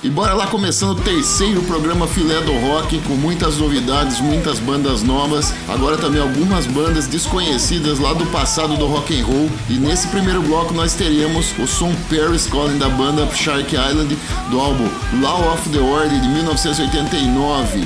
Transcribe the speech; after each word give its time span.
E 0.00 0.08
bora 0.08 0.32
lá 0.32 0.46
começando 0.46 0.96
o 0.96 1.02
terceiro 1.02 1.60
programa 1.62 2.06
Filé 2.06 2.40
do 2.42 2.52
Rock, 2.52 3.00
com 3.00 3.14
muitas 3.14 3.56
novidades, 3.58 4.20
muitas 4.20 4.60
bandas 4.60 5.02
novas, 5.02 5.52
agora 5.66 5.96
também 5.96 6.22
algumas 6.22 6.68
bandas 6.68 7.08
desconhecidas 7.08 7.98
lá 7.98 8.12
do 8.12 8.24
passado 8.26 8.76
do 8.76 8.86
rock 8.86 9.20
and 9.20 9.26
roll. 9.26 9.50
E 9.68 9.72
nesse 9.72 10.06
primeiro 10.06 10.40
bloco 10.42 10.72
nós 10.72 10.94
teremos 10.94 11.52
o 11.58 11.66
som 11.66 11.92
Paris 12.08 12.46
Calling 12.46 12.78
da 12.78 12.88
banda 12.88 13.26
Shark 13.34 13.74
Island 13.74 14.16
do 14.52 14.60
álbum 14.60 14.88
Law 15.20 15.52
of 15.52 15.68
the 15.70 15.80
Order 15.80 16.20
de 16.20 16.28
1989. 16.28 17.84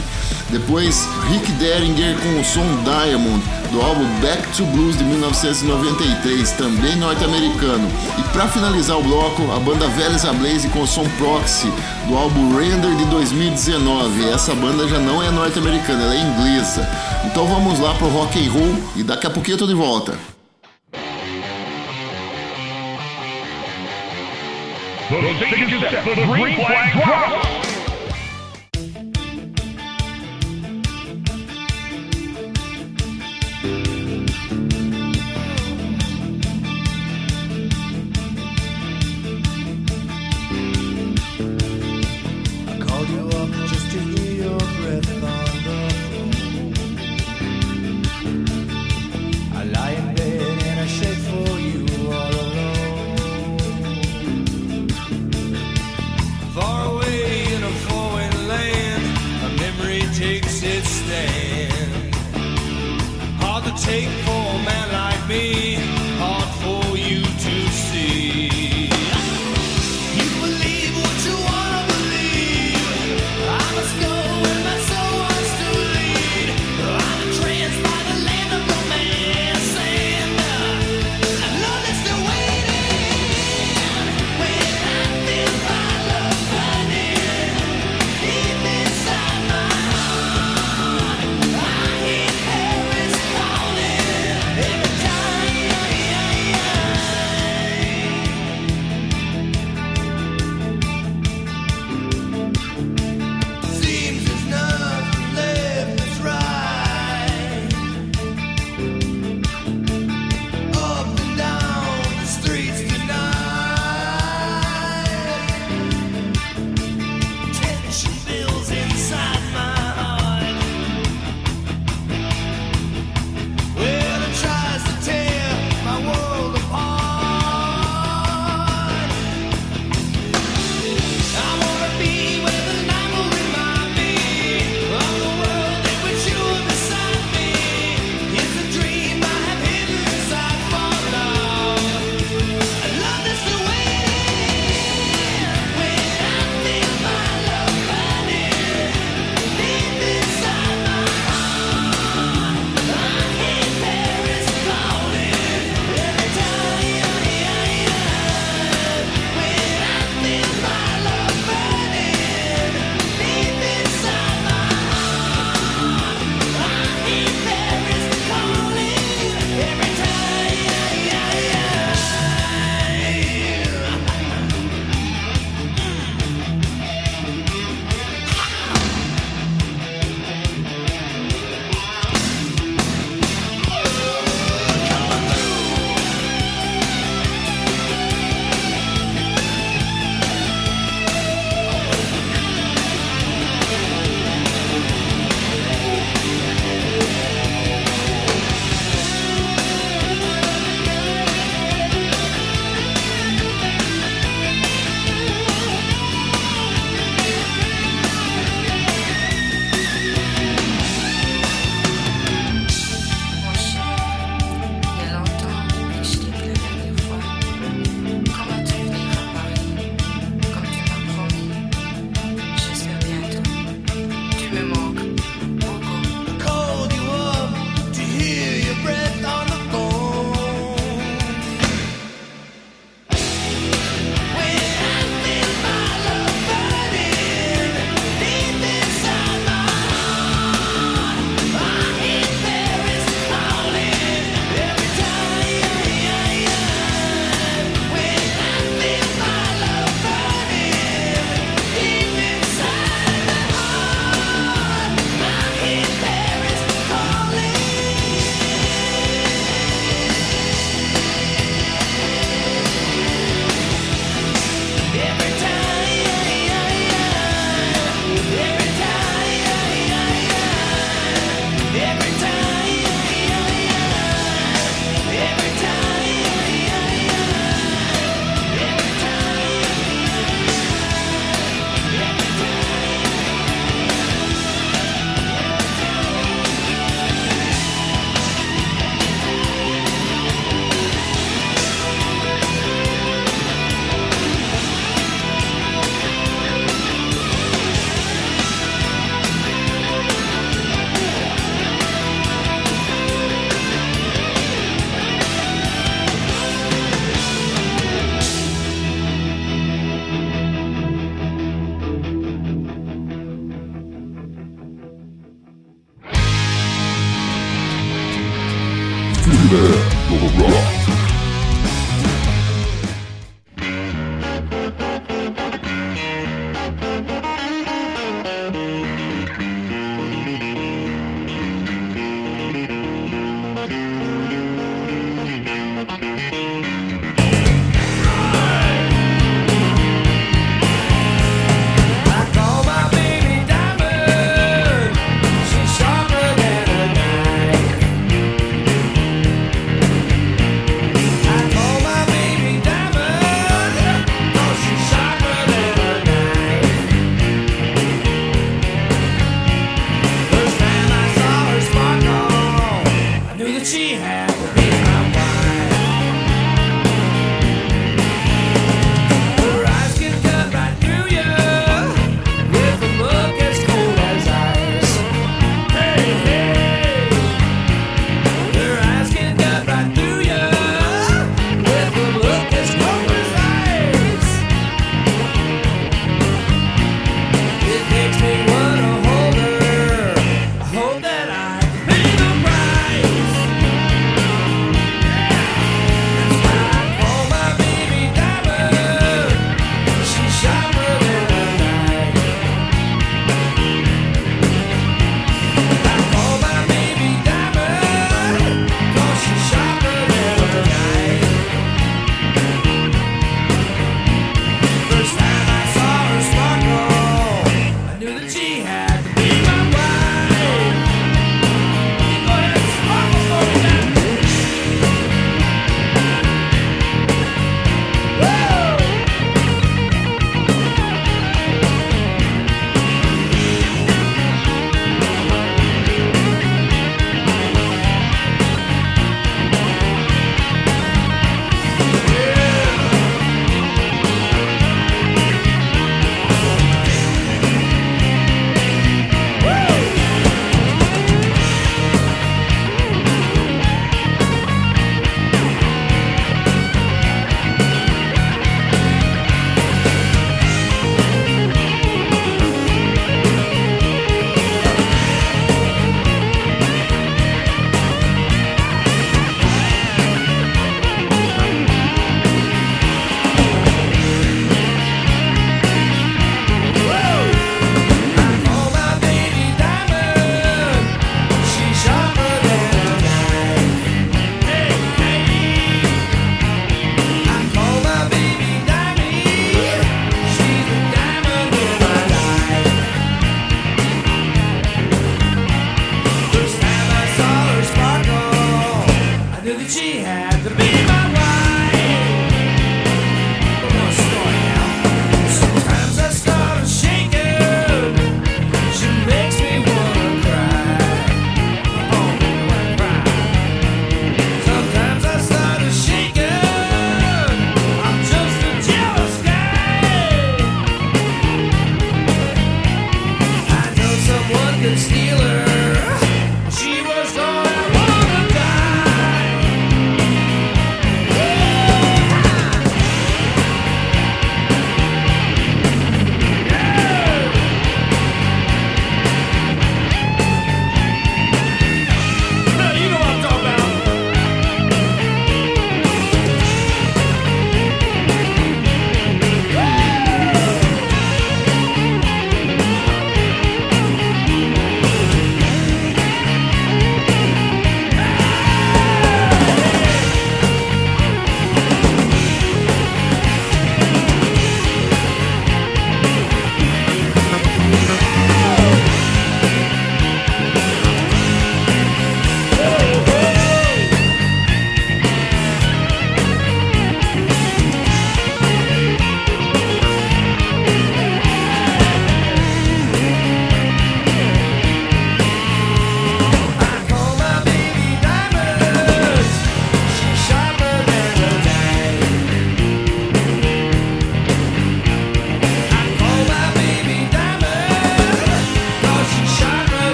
Depois 0.50 1.08
Rick 1.30 1.50
Derringer 1.52 2.14
com 2.18 2.38
o 2.38 2.44
som 2.44 2.66
Diamond 2.84 3.42
do 3.72 3.80
álbum 3.80 4.04
Back 4.20 4.46
to 4.54 4.66
Blues 4.66 4.98
de 4.98 5.04
1993, 5.04 6.50
também 6.52 6.94
norte-americano. 6.96 7.90
E 8.18 8.22
para 8.34 8.46
finalizar 8.46 8.98
o 8.98 9.02
bloco, 9.02 9.50
a 9.50 9.58
banda 9.58 9.88
Velhas 9.88 10.24
Blaze 10.24 10.68
com 10.68 10.82
o 10.82 10.86
som 10.86 11.04
Proxy 11.16 11.72
do 12.08 12.16
álbum 12.16 12.56
Render 12.56 12.94
de 12.96 13.04
2019. 13.06 14.30
Essa 14.30 14.54
banda 14.54 14.88
já 14.88 14.98
não 14.98 15.22
é 15.22 15.30
norte-americana, 15.30 16.02
ela 16.02 16.14
é 16.14 16.18
inglesa. 16.18 16.88
Então 17.24 17.46
vamos 17.46 17.78
lá 17.78 17.94
pro 17.94 18.08
rock 18.08 18.38
and 18.38 18.50
roll 18.50 18.74
e 18.96 19.02
daqui 19.02 19.26
a 19.26 19.30
pouquinho 19.30 19.54
eu 19.54 19.58
tô 19.58 19.66
de 19.66 19.74
volta. 19.74 20.18
The 25.12 27.61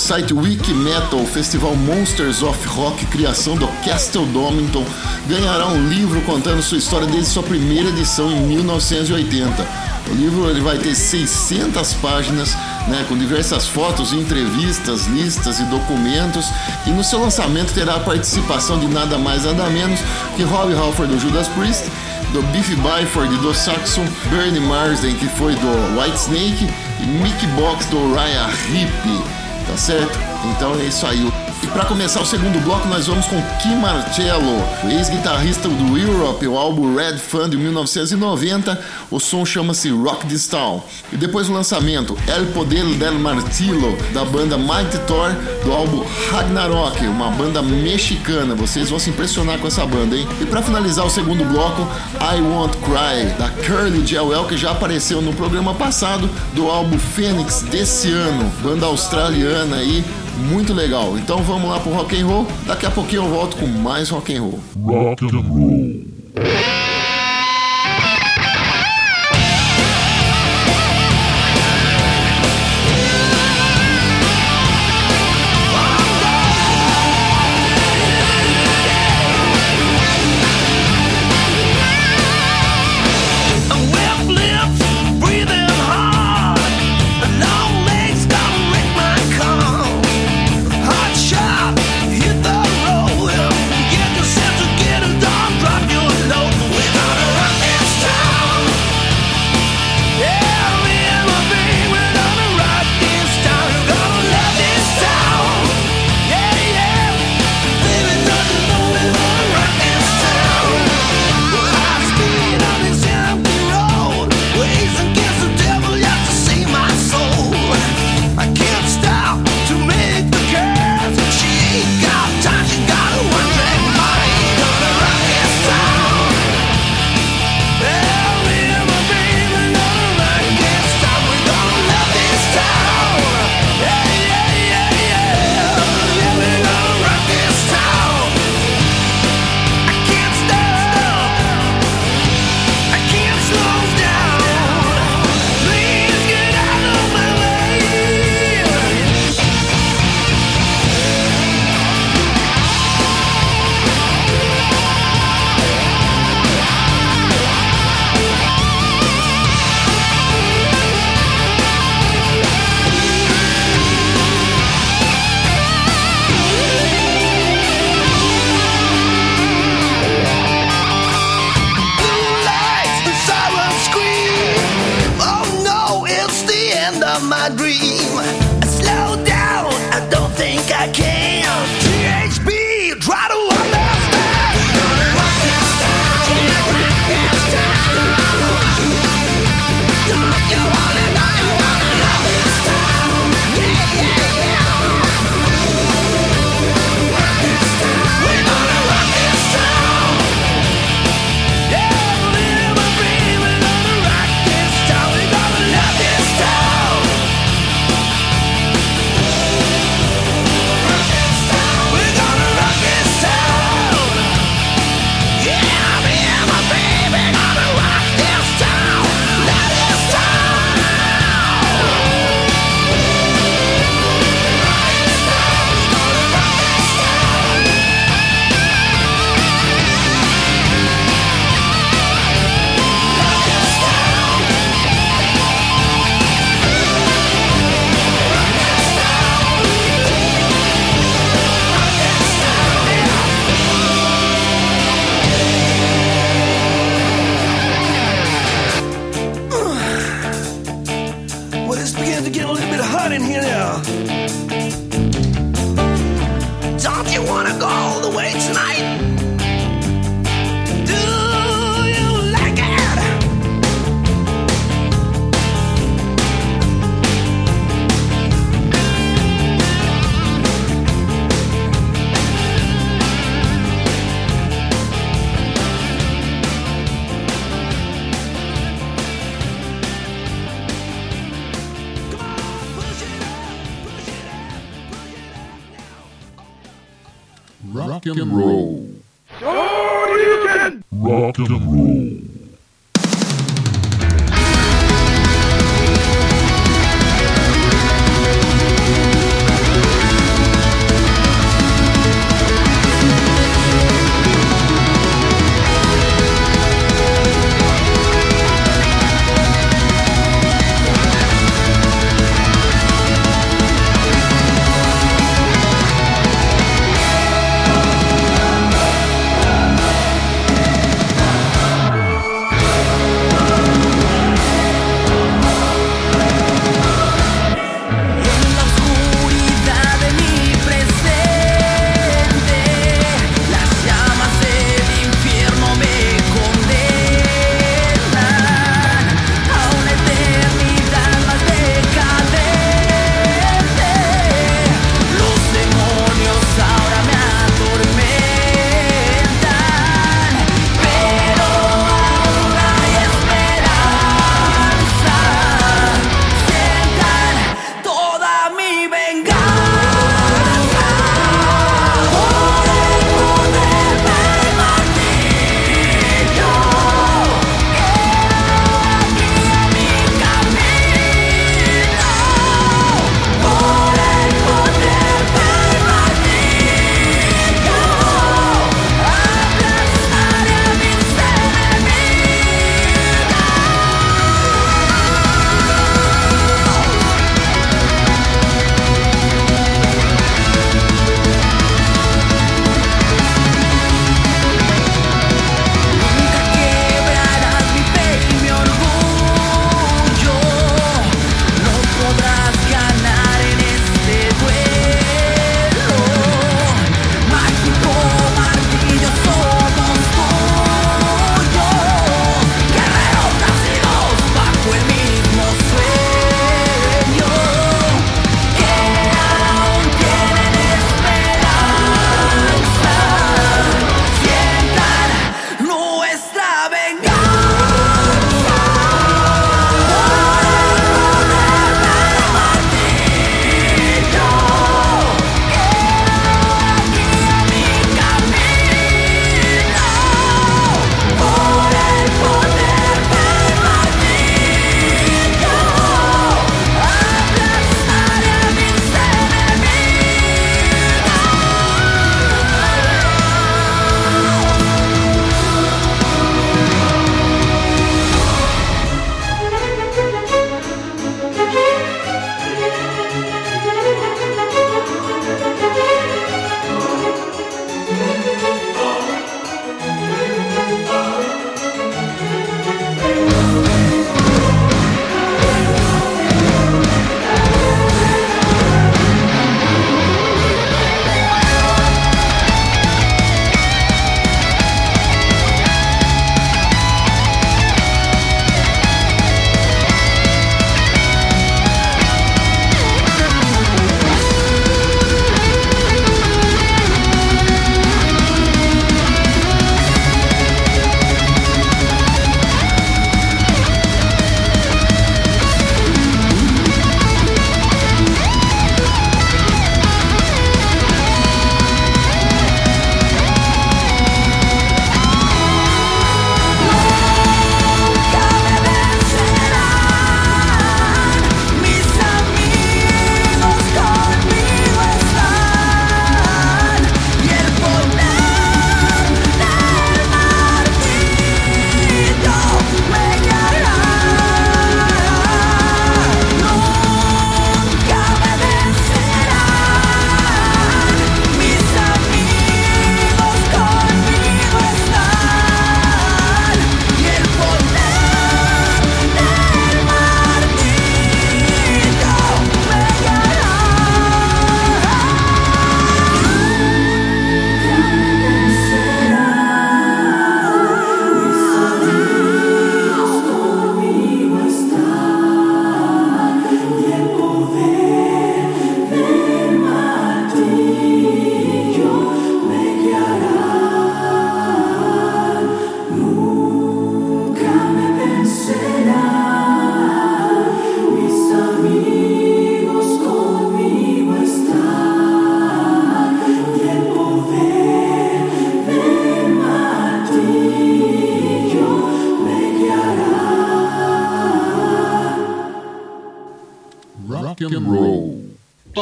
site 0.00 0.32
Wiki 0.32 0.72
Metal, 0.72 1.24
festival 1.26 1.76
Monsters 1.76 2.42
of 2.42 2.66
Rock, 2.68 3.04
criação 3.06 3.54
do 3.54 3.68
Castle 3.84 4.24
Domington, 4.26 4.84
ganhará 5.28 5.68
um 5.68 5.88
livro 5.88 6.22
contando 6.22 6.62
sua 6.62 6.78
história 6.78 7.06
desde 7.06 7.26
sua 7.26 7.42
primeira 7.42 7.90
edição 7.90 8.32
em 8.32 8.40
1980. 8.40 9.90
O 10.10 10.14
livro 10.14 10.48
ele 10.48 10.62
vai 10.62 10.78
ter 10.78 10.94
600 10.94 11.92
páginas, 11.94 12.54
né, 12.88 13.04
com 13.08 13.16
diversas 13.16 13.68
fotos, 13.68 14.14
entrevistas, 14.14 15.06
listas 15.06 15.60
e 15.60 15.64
documentos. 15.64 16.46
E 16.86 16.90
no 16.90 17.04
seu 17.04 17.20
lançamento 17.20 17.74
terá 17.74 17.96
a 17.96 18.00
participação 18.00 18.80
de 18.80 18.88
nada 18.88 19.18
mais 19.18 19.44
nada 19.44 19.68
menos 19.68 20.00
que 20.34 20.42
Rob 20.42 20.72
Halford 20.74 21.12
do 21.12 21.20
Judas 21.20 21.46
Priest, 21.48 21.84
do 22.32 22.42
Biff 22.44 22.74
Byford 22.74 23.36
do 23.36 23.54
Saxon, 23.54 24.06
Bernie 24.30 24.60
Marsden 24.60 25.14
que 25.16 25.28
foi 25.28 25.54
do 25.54 26.00
Whitesnake 26.00 26.68
e 27.00 27.06
Mick 27.06 27.46
Box 27.48 27.84
do 27.86 28.14
Ryan 28.14 28.48
Hip 28.72 29.40
tá 29.70 29.76
certo? 29.76 30.18
Então 30.56 30.74
é 30.74 30.84
isso 30.84 31.06
aí. 31.06 31.49
E 31.62 31.66
para 31.66 31.84
começar 31.84 32.22
o 32.22 32.26
segundo 32.26 32.58
bloco, 32.64 32.88
nós 32.88 33.06
vamos 33.06 33.26
com 33.26 33.36
Kim 33.58 33.76
Marcello, 33.76 34.64
ex-guitarrista 34.90 35.68
do 35.68 35.98
Europe, 35.98 36.46
o 36.46 36.56
álbum 36.56 36.94
Red 36.96 37.18
Fun 37.18 37.50
de 37.50 37.58
1990. 37.58 38.80
O 39.10 39.20
som 39.20 39.44
chama-se 39.44 39.90
Rock 39.90 40.26
This 40.26 40.46
Town. 40.48 40.82
E 41.12 41.18
depois 41.18 41.50
o 41.50 41.52
lançamento 41.52 42.16
El 42.26 42.46
Poder 42.46 42.86
del 42.94 43.18
Martillo, 43.18 43.94
da 44.14 44.24
banda 44.24 44.56
Mighty 44.56 44.98
Thor, 45.06 45.32
do 45.62 45.72
álbum 45.72 46.02
Ragnarok, 46.30 47.06
uma 47.06 47.30
banda 47.30 47.60
mexicana. 47.60 48.54
Vocês 48.54 48.88
vão 48.88 48.98
se 48.98 49.10
impressionar 49.10 49.58
com 49.58 49.66
essa 49.66 49.84
banda, 49.84 50.16
hein? 50.16 50.26
E 50.40 50.46
para 50.46 50.62
finalizar 50.62 51.04
o 51.04 51.10
segundo 51.10 51.44
bloco, 51.44 51.86
I 52.14 52.40
Won't 52.40 52.78
Cry, 52.78 53.34
da 53.38 53.50
Curly 53.66 54.06
Jewel, 54.06 54.44
que 54.46 54.56
já 54.56 54.70
apareceu 54.70 55.20
no 55.20 55.34
programa 55.34 55.74
passado, 55.74 56.28
do 56.54 56.70
álbum 56.70 56.98
Phoenix 56.98 57.62
desse 57.62 58.10
ano, 58.10 58.50
banda 58.62 58.86
australiana 58.86 59.76
aí, 59.76 60.02
muito 60.40 60.72
legal. 60.72 61.16
Então 61.18 61.42
vamos 61.42 61.70
lá 61.70 61.80
pro 61.80 61.92
rock 61.92 62.20
and 62.20 62.26
roll. 62.26 62.46
Daqui 62.66 62.86
a 62.86 62.90
pouquinho 62.90 63.22
eu 63.24 63.28
volto 63.28 63.56
com 63.56 63.66
mais 63.66 64.08
rock 64.08 64.34
and 64.34 64.42
roll. 64.42 64.60
Rock 64.84 65.24
and 65.24 65.40
roll. 65.40 66.89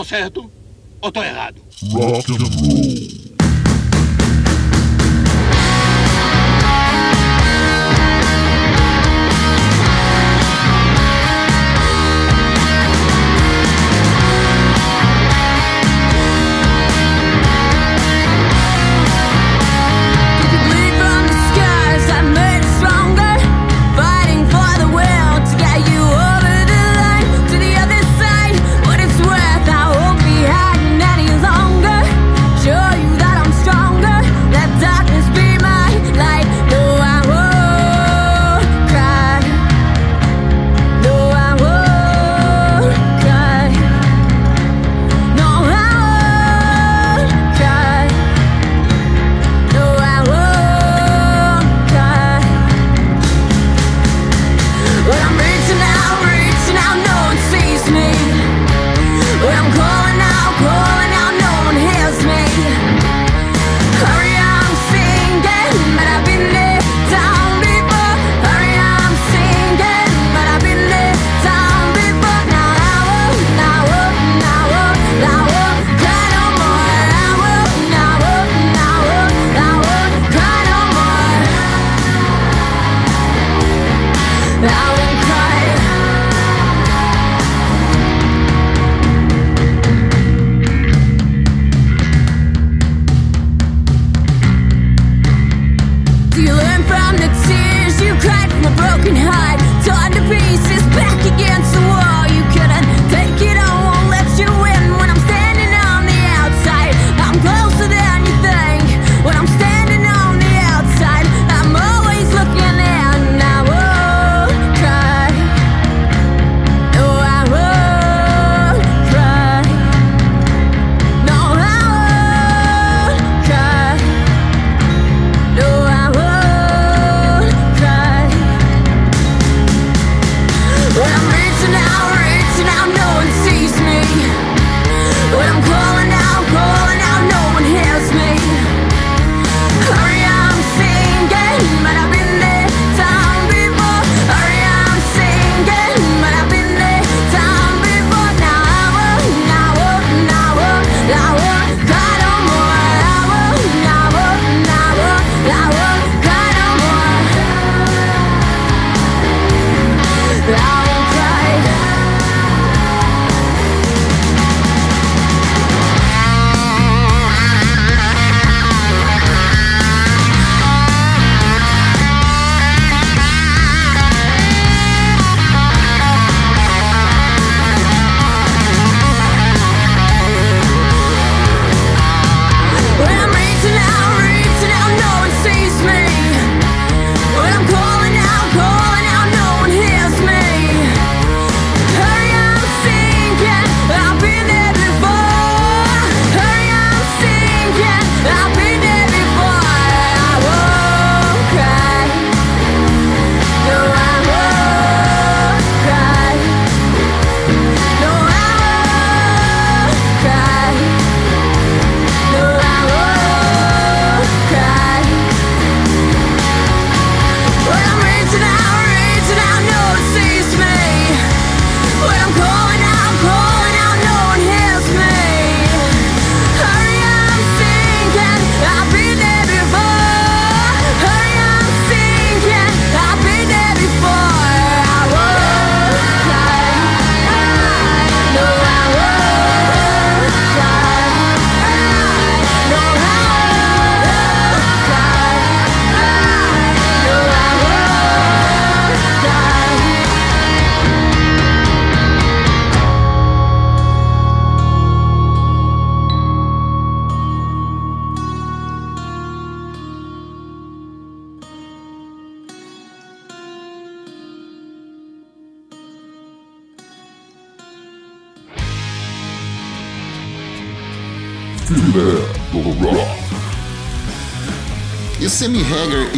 Certo 0.09 0.51
ou 1.03 1.13
tô 1.13 1.23
errado? 1.23 1.61
Rock 1.93 2.33
and 2.33 2.39
roll. 2.39 2.78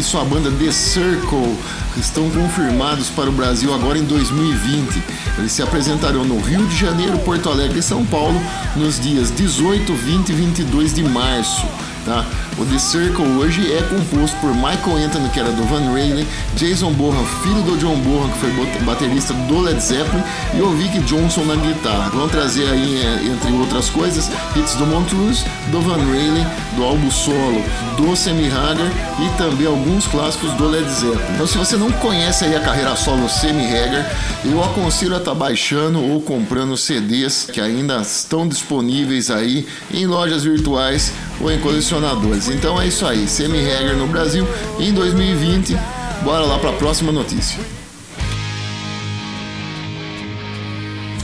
E 0.01 0.03
sua 0.03 0.25
banda 0.25 0.51
The 0.51 0.73
Circle 0.73 1.59
estão 1.99 2.31
confirmados 2.31 3.11
para 3.11 3.29
o 3.29 3.33
Brasil 3.33 3.73
agora 3.75 3.99
em 3.99 4.05
2020. 4.05 5.03
Eles 5.37 5.53
se 5.53 5.63
apresentarão 5.63 6.25
no 6.25 6.41
Rio 6.41 6.67
de 6.67 6.75
Janeiro, 6.75 7.19
Porto 7.19 7.51
Alegre 7.51 7.81
e 7.81 7.83
São 7.83 8.05
Paulo 8.07 8.41
nos 8.75 8.99
dias 8.99 9.31
18, 9.31 9.93
20 9.93 10.29
e 10.31 10.33
22 10.33 10.95
de 10.95 11.05
março. 11.05 11.67
Tá? 12.07 12.25
O 12.57 12.65
The 12.65 12.79
Circle 12.79 13.27
hoje 13.27 13.71
é 13.73 13.83
composto 13.83 14.35
por 14.39 14.55
Michael 14.55 15.05
Anthony, 15.05 15.29
que 15.29 15.39
era 15.39 15.53
do 15.53 15.65
Van 15.65 15.91
Halen, 15.91 16.27
Jason 16.57 16.93
Borra, 16.93 17.23
filho 17.43 17.63
do 17.63 17.77
John 17.77 17.97
Borra, 18.01 18.31
que 18.31 18.39
foi 18.39 18.85
baterista 18.85 19.35
do 19.35 19.61
Led 19.61 19.79
Zeppelin, 19.83 20.23
e 20.55 20.61
o 20.61 20.71
Vic 20.71 20.99
Johnson 21.01 21.45
na 21.45 21.57
guitarra. 21.57 22.11
Vão 22.11 22.29
trazer 22.29 22.69
aí, 22.69 23.03
é, 23.03 23.27
entre 23.27 23.53
outras 23.53 23.89
coisas, 23.89 24.31
hits 24.57 24.75
do 24.75 24.87
Montrose, 24.87 25.45
do 25.71 25.81
Van 25.81 25.95
Halen, 25.95 26.47
do 26.77 26.85
álbum 26.85 27.11
solo 27.11 27.63
do 27.97 28.17
Sammy 28.17 28.49
Hagar 28.49 28.91
e 29.21 29.37
também 29.37 29.67
alguns 29.67 30.07
clássicos 30.07 30.53
do 30.55 30.69
Led 30.69 30.89
Zeppelin. 30.91 31.35
Então 31.35 31.47
se 31.47 31.59
você 31.59 31.77
não 31.77 31.91
conhece 31.93 32.45
aí 32.45 32.55
a 32.55 32.61
carreira 32.61 32.97
solo 32.97 33.29
Sammy 33.29 33.67
Hagar, 33.67 34.11
eu 34.45 34.63
aconselho 34.63 35.15
a 35.15 35.19
estar 35.19 35.33
tá 35.33 35.37
baixando 35.37 36.03
ou 36.03 36.21
comprando 36.21 36.77
CDs 36.77 37.49
que 37.53 37.61
ainda 37.61 38.01
estão 38.01 38.49
disponíveis 38.49 39.31
aí 39.31 39.67
em 39.93 40.07
lojas 40.07 40.45
virtuais 40.45 41.13
ou 41.41 41.51
em 41.51 41.59
colecionadores. 41.61 42.49
Então 42.49 42.81
é 42.81 42.87
isso 42.87 43.07
aí, 43.07 43.29
Sammy 43.29 43.61
Hagar 43.71 43.97
no 43.97 44.07
Brasil 44.07 44.47
em 44.79 44.93
2020. 44.93 45.77
Bora 46.23 46.45
lá 46.45 46.59
para 46.59 46.71
a 46.71 46.75
próxima 46.75 47.11
notícia. 47.11 47.80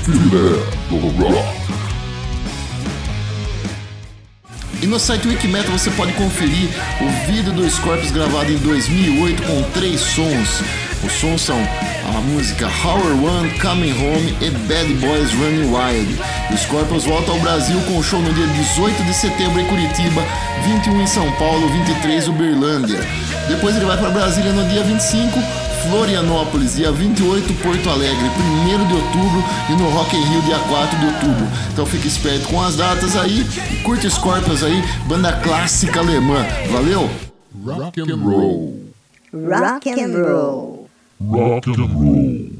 Filé 0.06 0.62
do 0.88 1.08
Rock. 1.20 1.66
E 4.80 4.86
no 4.86 5.00
site 5.00 5.26
Wikimetal 5.26 5.76
você 5.76 5.90
pode 5.90 6.12
conferir 6.12 6.68
o 7.00 7.26
vídeo 7.26 7.52
do 7.52 7.68
Scorpions 7.68 8.12
gravado 8.12 8.52
em 8.52 8.56
2008 8.58 9.42
com 9.42 9.62
três 9.72 10.00
sons. 10.00 10.62
Os 11.02 11.10
sons 11.10 11.40
são 11.40 11.58
a 11.58 12.20
música 12.20 12.70
Hour 12.84 13.24
One, 13.24 13.50
Coming 13.58 13.90
Home 13.90 14.36
e 14.40 14.50
Bad 14.68 14.94
Boys 14.94 15.32
Running 15.32 15.74
Wild. 15.74 16.20
O 16.52 16.56
Scorpions 16.56 17.04
volta 17.04 17.32
ao 17.32 17.40
Brasil 17.40 17.80
com 17.88 17.98
o 17.98 18.02
show 18.04 18.22
no 18.22 18.32
dia 18.32 18.46
18 18.46 19.02
de 19.02 19.12
setembro 19.12 19.60
em 19.60 19.66
Curitiba, 19.66 20.22
21 20.64 21.02
em 21.02 21.06
São 21.08 21.28
Paulo, 21.32 21.68
23 21.68 22.28
em 22.28 22.30
Uberlândia. 22.30 23.00
Depois 23.48 23.74
ele 23.74 23.86
vai 23.86 23.98
para 23.98 24.10
Brasília 24.10 24.52
no 24.52 24.68
dia 24.68 24.84
25, 24.84 25.65
Florianópolis, 25.88 26.76
dia 26.76 26.90
28, 26.90 27.54
Porto 27.62 27.90
Alegre, 27.90 28.24
1 28.24 28.86
de 28.88 28.94
outubro 28.94 29.44
e 29.70 29.72
no 29.74 29.88
Rock 29.90 30.16
in 30.16 30.24
Rio, 30.24 30.42
dia 30.42 30.58
4 30.58 30.98
de 30.98 31.06
outubro. 31.06 31.46
Então 31.72 31.86
fique 31.86 32.08
esperto 32.08 32.48
com 32.48 32.60
as 32.60 32.76
datas 32.76 33.16
aí 33.16 33.46
e 33.72 33.76
curte 33.82 34.10
Scorpions 34.10 34.62
aí, 34.62 34.82
banda 35.06 35.32
clássica 35.32 36.00
alemã. 36.00 36.44
Valeu? 36.70 37.08
Rock 37.64 38.00
and 38.00 38.16
roll. 38.16 38.74
Rock 39.32 39.90
and 39.90 40.22
roll. 40.22 40.88
Rock 41.20 41.70
and 41.70 41.86
roll. 41.86 42.55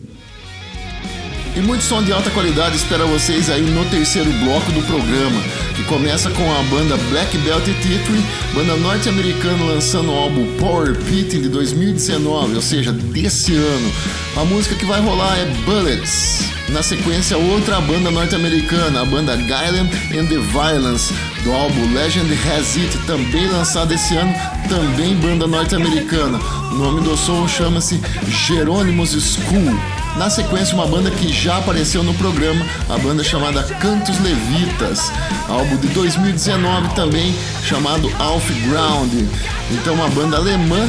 E 1.57 1.61
muito 1.61 1.83
som 1.83 2.03
de 2.03 2.13
alta 2.13 2.29
qualidade 2.29 2.77
espera 2.77 3.07
vocês 3.07 3.49
aí 3.49 3.63
no 3.63 3.83
terceiro 3.87 4.31
bloco 4.45 4.71
do 4.73 4.83
programa, 4.83 5.41
que 5.75 5.83
começa 5.85 6.29
com 6.29 6.43
a 6.53 6.63
banda 6.65 6.99
Black 7.09 7.39
Belt 7.39 7.65
Theatre, 7.65 8.23
banda 8.53 8.77
norte-americana 8.77 9.65
lançando 9.65 10.13
o 10.13 10.15
álbum 10.15 10.47
Power 10.59 10.95
Pit 10.95 11.39
de 11.39 11.49
2019, 11.49 12.57
ou 12.57 12.61
seja, 12.61 12.93
desse 12.93 13.55
ano. 13.55 13.93
A 14.37 14.45
música 14.45 14.75
que 14.75 14.85
vai 14.85 15.01
rolar 15.01 15.35
é 15.39 15.47
Bullets. 15.65 16.45
Na 16.69 16.83
sequência, 16.83 17.39
outra 17.39 17.81
banda 17.81 18.11
norte-americana, 18.11 19.01
a 19.01 19.05
banda 19.07 19.35
Guyland 19.37 19.91
and 20.15 20.27
the 20.27 20.39
Violence, 20.53 21.15
do 21.43 21.53
álbum 21.53 21.95
Legend 21.95 22.31
Has 22.51 22.77
It, 22.77 22.99
também 23.07 23.49
lançado 23.49 23.95
esse 23.95 24.15
ano, 24.15 24.35
também 24.69 25.17
banda 25.17 25.47
norte-americana. 25.47 26.39
O 26.71 26.75
nome 26.75 27.01
do 27.01 27.17
som 27.17 27.49
chama-se 27.49 27.99
Jerônimos 28.29 29.13
School. 29.13 29.96
Na 30.17 30.31
sequência, 30.31 30.75
uma 30.75 30.87
banda 30.87 31.11
que 31.11 31.31
já 31.33 31.59
apareceu 31.59 32.03
no 32.03 32.15
programa, 32.15 32.65
a 32.89 32.97
banda 32.97 33.23
chamada 33.23 33.63
Cantos 33.63 34.19
Levitas, 34.21 35.13
álbum 35.49 35.77
de 35.77 35.89
2019 35.89 36.95
também, 36.95 37.35
chamado 37.63 38.11
Off 38.19 38.53
Ground. 38.69 39.13
Então, 39.71 39.95
uma 39.95 40.09
banda 40.09 40.39
alemã 40.39 40.89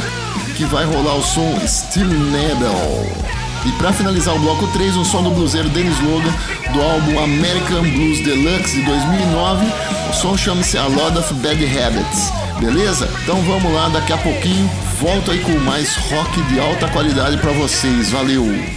que 0.56 0.64
vai 0.66 0.86
rolar 0.86 1.16
o 1.16 1.24
som 1.24 1.60
Steel 1.68 2.08
Nebel. 2.08 3.28
E 3.66 3.72
para 3.74 3.92
finalizar 3.92 4.34
o 4.34 4.40
bloco 4.40 4.66
3, 4.68 4.96
um 4.96 5.04
som 5.04 5.22
do 5.22 5.32
bluseiro 5.32 5.68
Dennis 5.70 6.00
Logan 6.00 6.34
do 6.72 6.82
álbum 6.82 7.20
American 7.20 7.82
Blues 7.82 8.20
Deluxe 8.24 8.78
de 8.78 8.84
2009. 8.84 9.66
O 10.10 10.14
som 10.14 10.38
chama-se 10.38 10.78
A 10.78 10.86
Lot 10.86 11.18
of 11.18 11.34
Bad 11.36 11.64
Habits. 11.66 12.32
Beleza? 12.62 13.10
Então 13.24 13.42
vamos 13.42 13.74
lá, 13.74 13.90
daqui 13.90 14.14
a 14.14 14.18
pouquinho 14.18 14.70
volto 15.00 15.32
aí 15.32 15.40
com 15.40 15.58
mais 15.60 15.96
rock 15.96 16.42
de 16.44 16.60
alta 16.60 16.88
qualidade 16.90 17.38
para 17.38 17.52
vocês. 17.52 18.10
Valeu! 18.12 18.77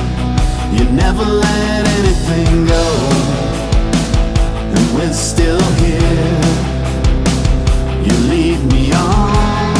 You 0.77 0.85
never 0.91 1.23
let 1.23 1.87
anything 1.99 2.65
go. 2.65 2.87
And 4.75 4.95
we're 4.95 5.13
still 5.13 5.61
here. 5.83 6.41
You 8.05 8.13
lead 8.31 8.59
me 8.71 8.93
on 8.93 9.75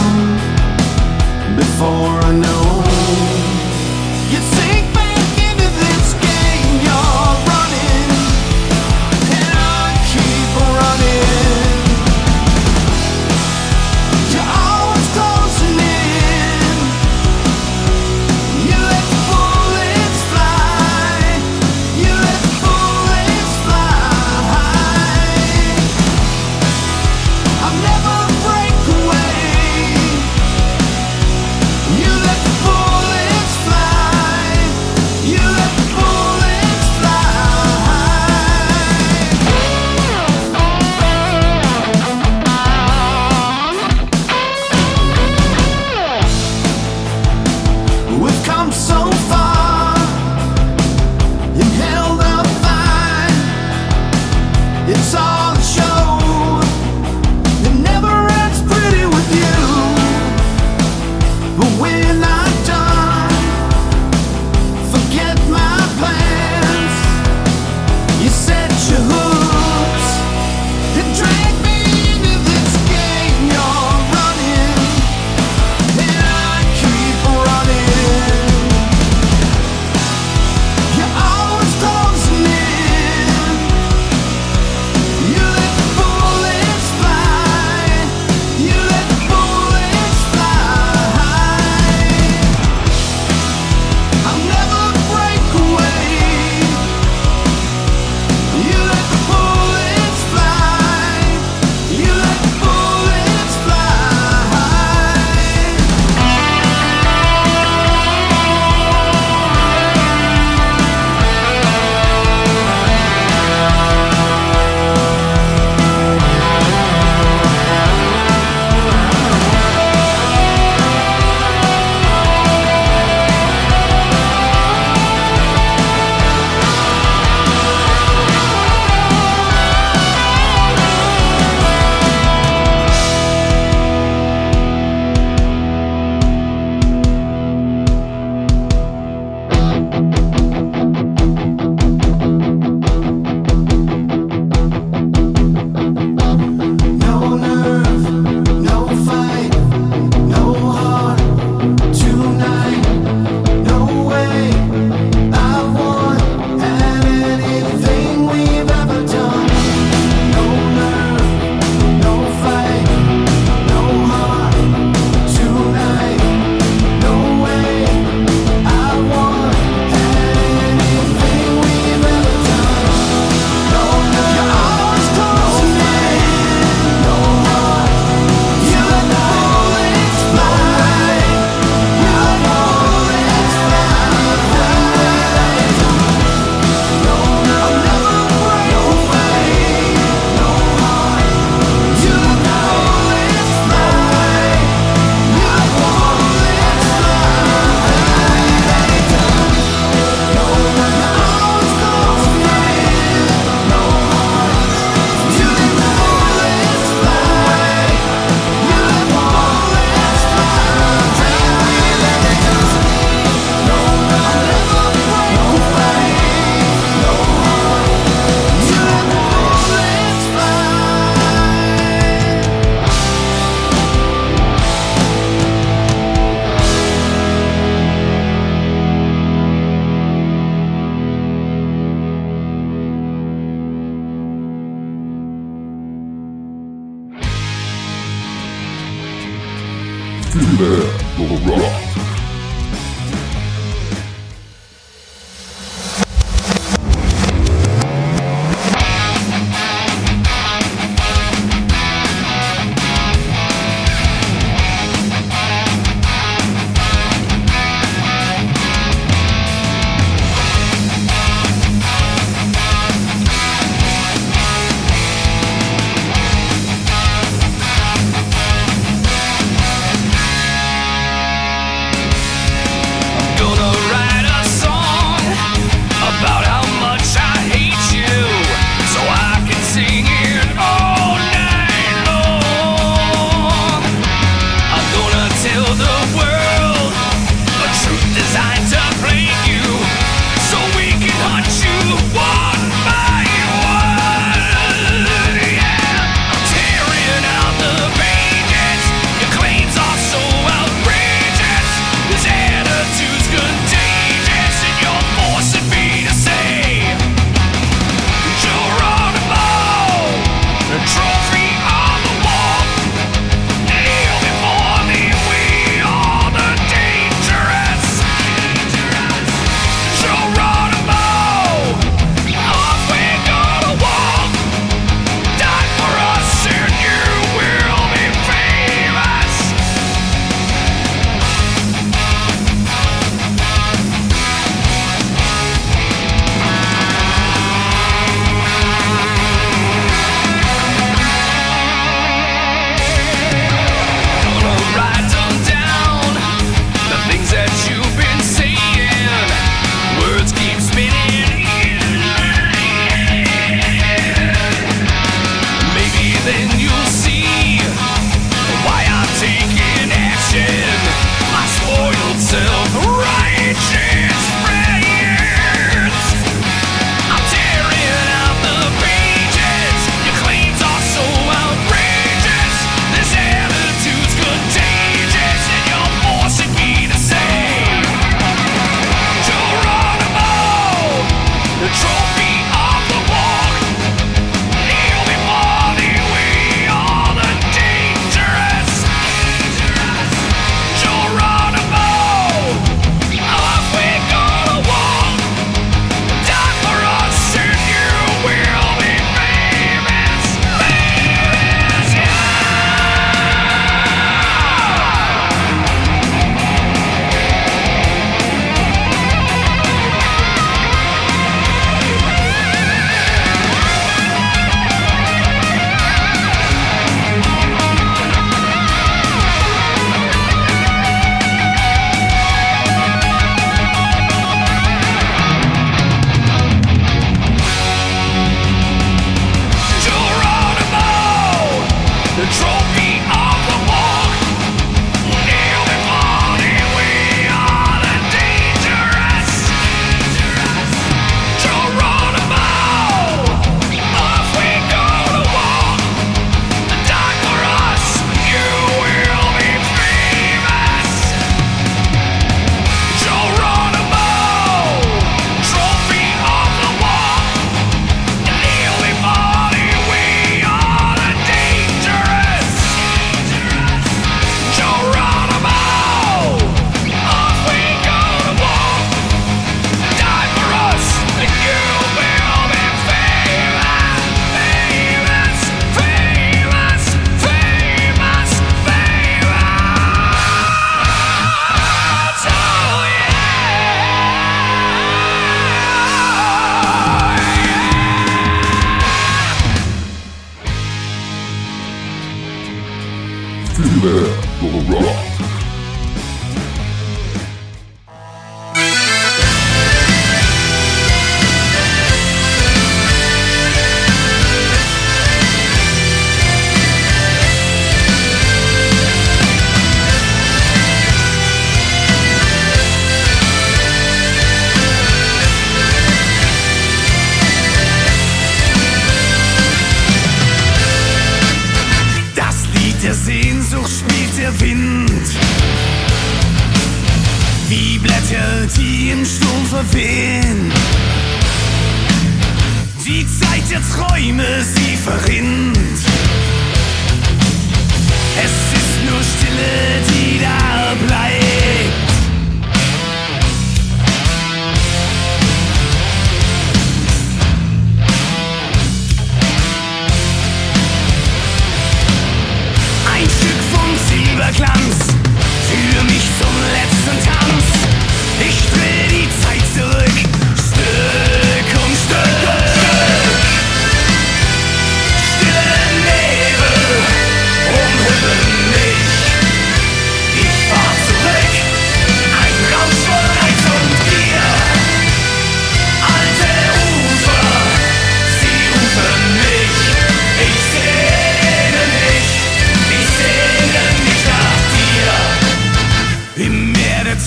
before 1.55 2.15
I 2.29 2.31
know. 2.43 2.60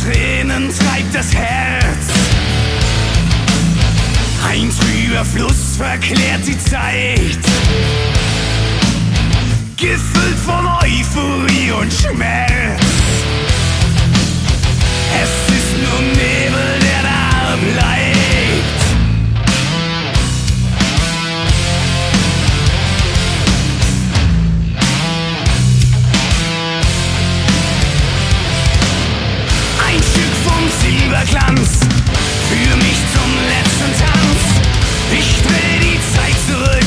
Tränen 0.02 0.68
treibt 0.68 1.14
das 1.14 1.34
Herz. 1.34 2.06
Ein 4.48 4.70
trüber 4.70 5.24
Fluss 5.24 5.76
verklärt 5.76 6.46
die 6.46 6.58
Zeit. 6.58 7.38
Gefüllt 9.76 10.38
von 10.44 10.66
Euphorie 10.66 11.72
und 11.72 11.92
Schmerz. 11.92 12.82
Es 15.22 15.54
ist 15.54 15.76
nur 15.82 16.00
Nebel, 16.00 16.80
der 16.80 17.02
da 17.02 17.56
bleibt. 17.56 18.03
Silberglanz, 31.24 31.80
für 32.50 32.76
mich 32.76 32.98
zum 33.14 33.30
letzten 33.48 33.92
Tanz. 33.98 34.40
Ich 35.10 35.42
dreh 35.42 35.78
die 35.80 35.98
Zeit 36.14 36.36
zurück, 36.46 36.83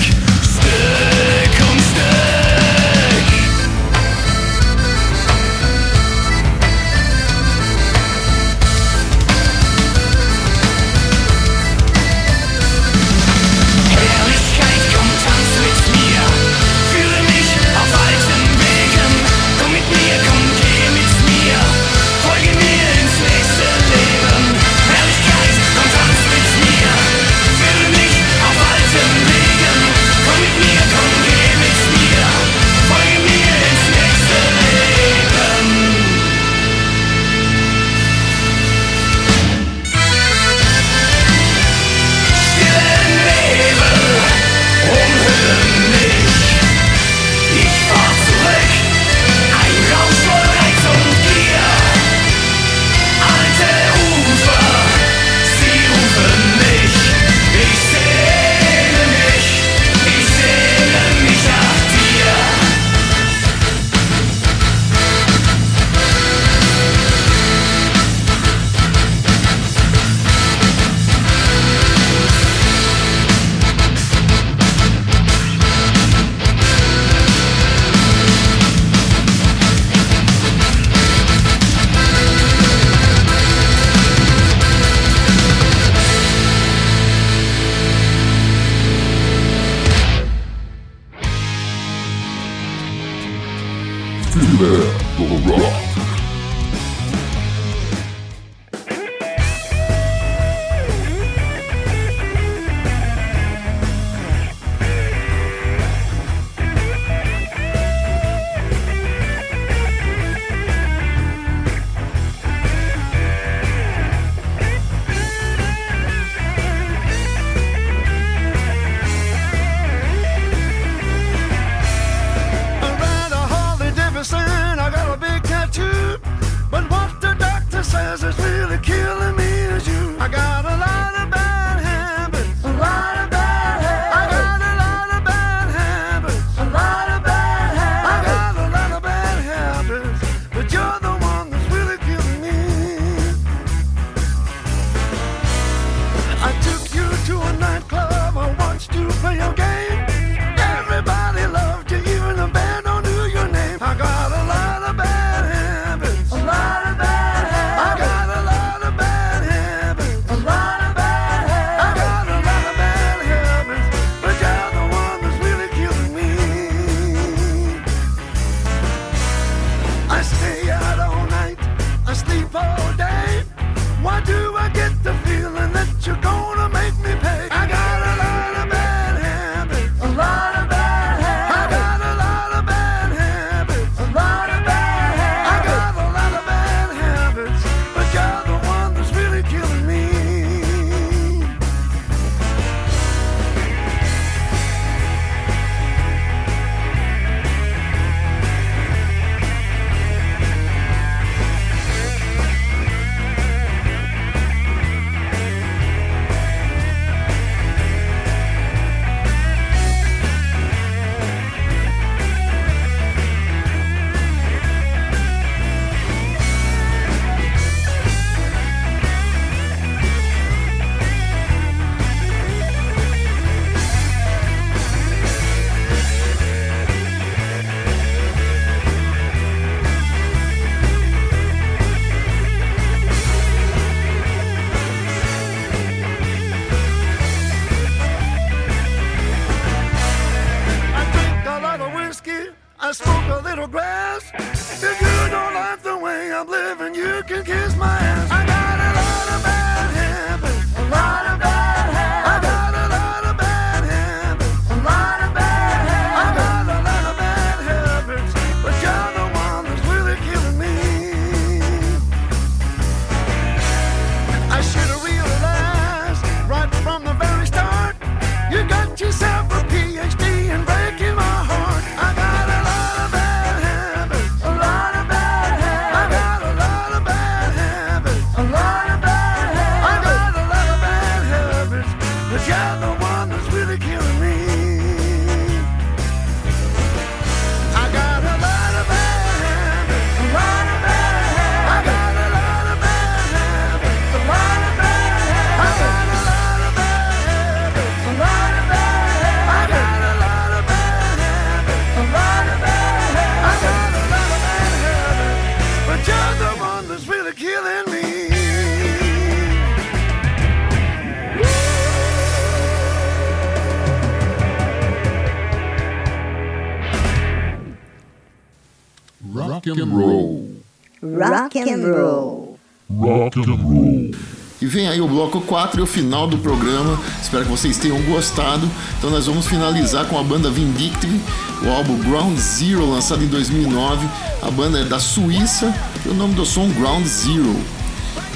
Rock 321.67 321.69
and 321.69 321.91
roll. 321.91 322.57
Rock 322.89 323.39
and 323.39 323.55
roll. 323.55 324.11
E 324.59 324.65
vem 324.65 324.87
aí 324.87 325.01
o 325.01 325.07
bloco 325.07 325.41
4 325.41 325.79
e 325.79 325.83
o 325.83 325.85
final 325.85 326.25
do 326.25 326.37
programa. 326.37 326.99
Espero 327.21 327.43
que 327.43 327.51
vocês 327.51 327.77
tenham 327.77 328.01
gostado. 328.03 328.67
Então 328.97 329.09
nós 329.09 329.27
vamos 329.27 329.45
finalizar 329.45 330.05
com 330.05 330.17
a 330.17 330.23
banda 330.23 330.49
Vindictive, 330.49 331.19
o 331.63 331.69
álbum 331.69 331.97
Ground 331.99 332.37
Zero, 332.37 332.89
lançado 332.89 333.23
em 333.23 333.27
2009. 333.27 334.07
A 334.41 334.49
banda 334.49 334.79
é 334.79 334.85
da 334.85 334.99
Suíça 334.99 335.73
e 336.05 336.09
o 336.09 336.13
nome 336.13 336.33
do 336.33 336.45
som 336.45 336.69
Ground 336.69 337.05
Zero. 337.05 337.55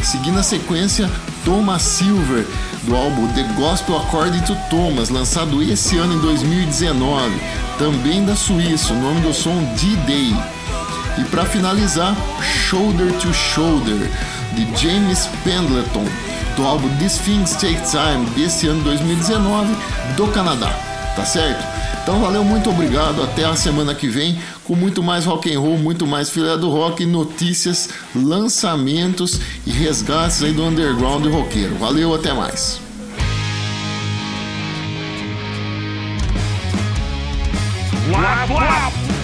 Seguindo 0.03 0.38
a 0.38 0.43
sequência, 0.43 1.09
Thomas 1.45 1.82
Silver, 1.82 2.45
do 2.84 2.95
álbum 2.95 3.27
The 3.34 3.43
Gospel 3.55 3.97
According 3.97 4.41
to 4.41 4.57
Thomas, 4.69 5.09
lançado 5.09 5.61
esse 5.63 5.97
ano 5.97 6.15
em 6.15 6.19
2019, 6.19 7.32
também 7.79 8.25
da 8.25 8.36
Suíça, 8.36 8.93
o 8.93 9.01
nome 9.01 9.21
do 9.21 9.34
som 9.34 9.55
D-Day. 9.75 10.36
E 11.18 11.24
para 11.26 11.45
finalizar, 11.45 12.16
Shoulder 12.41 13.12
to 13.20 13.34
Shoulder, 13.34 14.09
de 14.53 14.82
James 14.82 15.30
Pendleton, 15.43 16.05
do 16.55 16.66
álbum 16.66 16.89
These 16.97 17.20
Things 17.20 17.51
Take 17.51 17.82
Time, 17.89 18.26
desse 18.36 18.68
ano 18.68 18.84
2019, 18.84 19.76
do 20.16 20.28
Canadá. 20.28 20.74
Tá 21.16 21.26
certo? 21.26 21.64
Então 22.01 22.20
valeu, 22.20 22.43
muito 22.43 22.70
obrigado. 22.70 23.22
Até 23.22 23.45
a 23.45 23.55
semana 23.55 23.93
que 23.93 24.07
vem 24.07 24.39
com 24.64 24.76
muito 24.76 25.03
mais 25.03 25.26
rock 25.26 25.53
and 25.53 25.59
roll, 25.59 25.78
muito 25.78 26.07
mais 26.07 26.30
filé 26.30 26.57
do 26.57 26.70
rock, 26.70 27.05
notícias, 27.05 27.89
lançamentos 28.16 29.39
e 29.68 29.72
resgates 29.72 30.41
aí 30.41 30.51
do 30.51 30.64
underground 30.64 31.26
roqueiro. 31.28 31.76
Valeu, 31.76 32.16
até 32.16 32.34
mais. 32.34 32.80
Wap, 38.09 38.51
wap. 38.51 39.20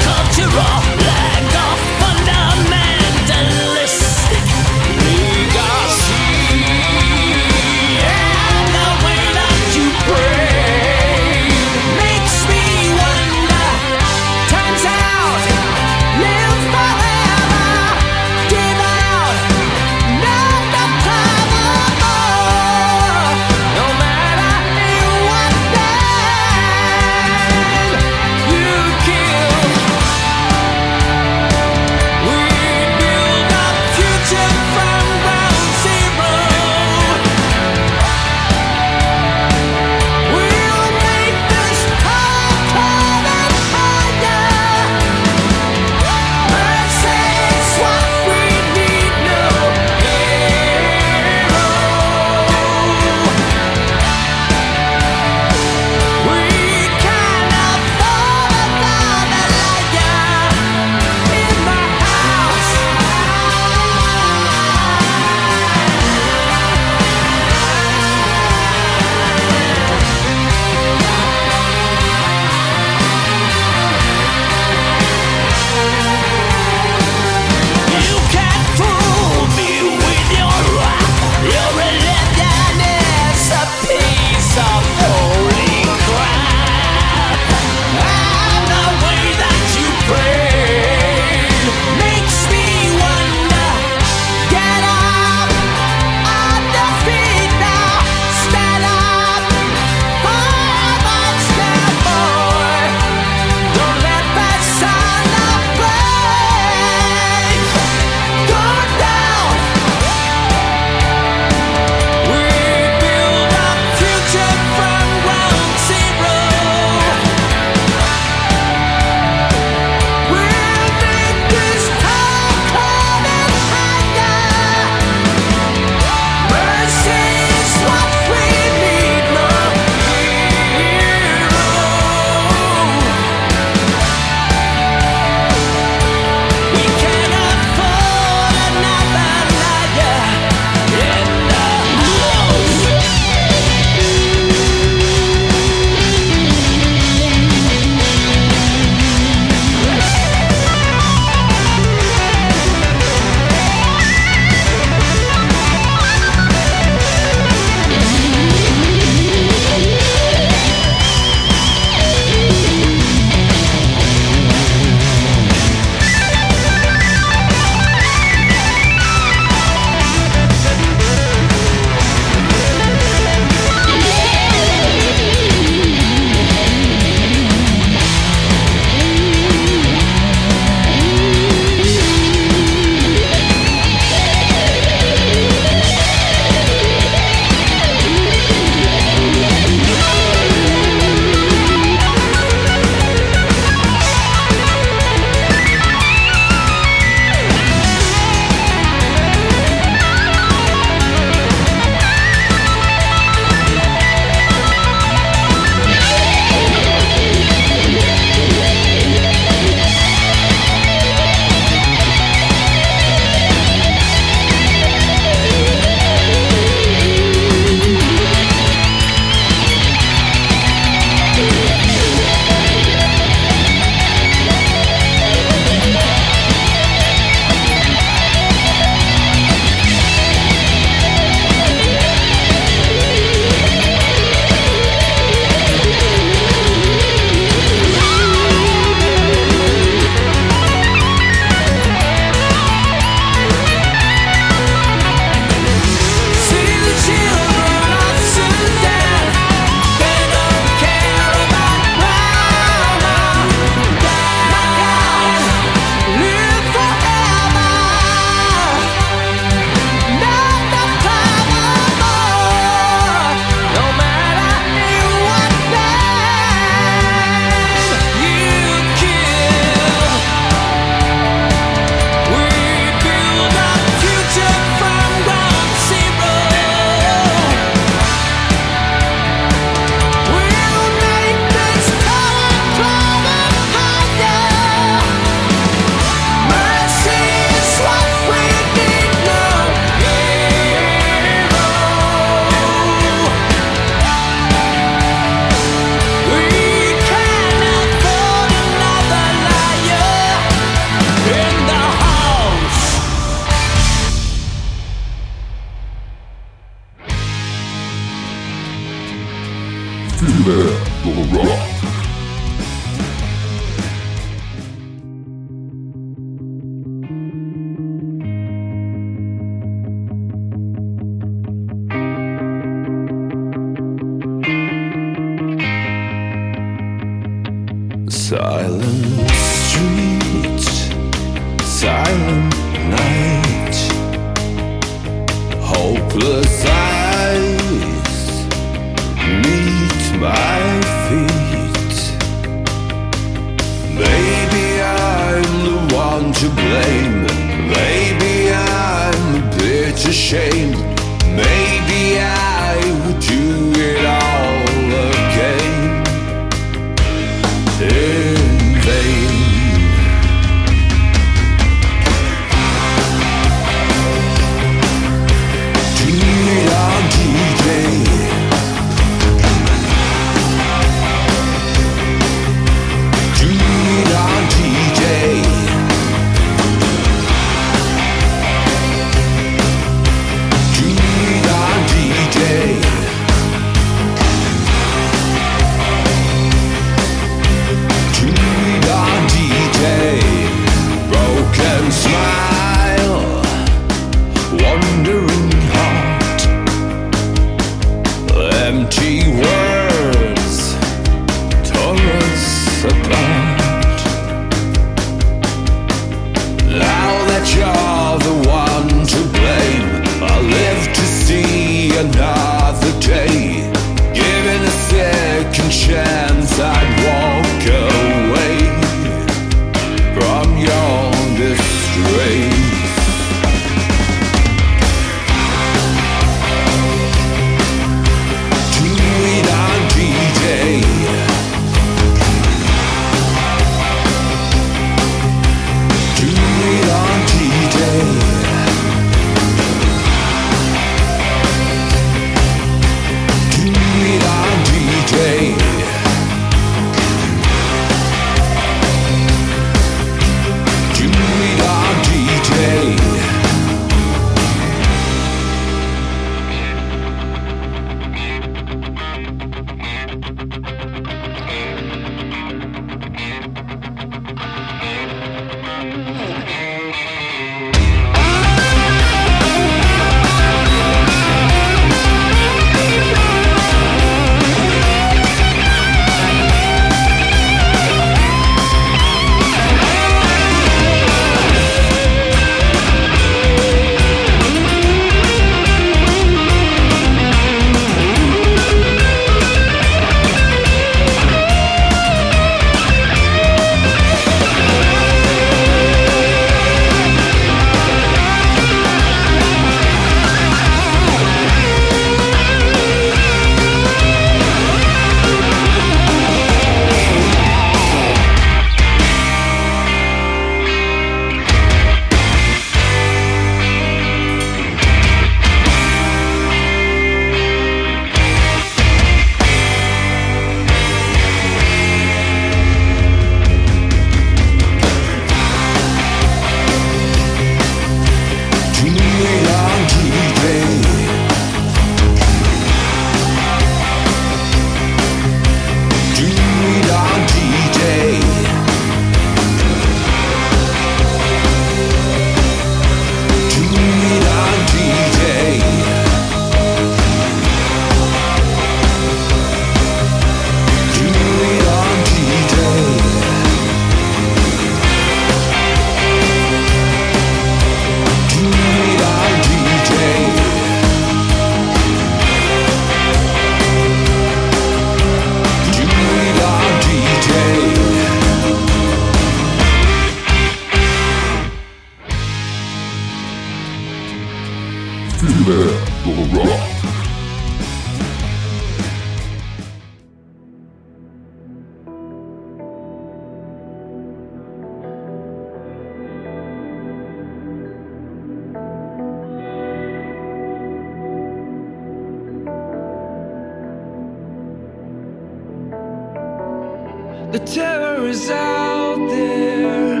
The 597.30 597.40
terror 597.40 598.08
is 598.08 598.30
out 598.30 599.06
there, 599.10 600.00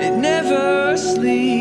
it 0.00 0.16
never 0.16 0.96
sleeps. 0.96 1.53